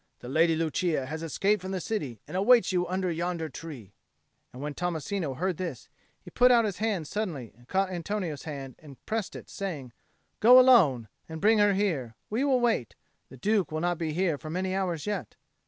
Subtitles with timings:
[0.21, 3.93] The Lady Lucia has escaped from the city, and awaits you under yonder tree."
[4.51, 5.89] And when Tommasino heard this,
[6.19, 9.93] he put out his hand suddenly and caught Antonio's hand and pressed it, saying,
[10.39, 12.95] "Go alone, and bring her here: we will wait:
[13.29, 15.35] the Duke will not be here for many hours yet."